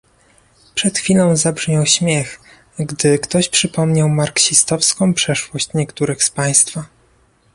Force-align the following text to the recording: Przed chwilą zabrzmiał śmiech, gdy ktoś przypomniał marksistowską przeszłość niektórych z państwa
Przed 0.75 0.97
chwilą 0.97 1.35
zabrzmiał 1.35 1.85
śmiech, 1.85 2.39
gdy 2.79 3.19
ktoś 3.19 3.49
przypomniał 3.49 4.09
marksistowską 4.09 5.13
przeszłość 5.13 5.73
niektórych 5.73 6.23
z 6.23 6.29
państwa 6.29 6.85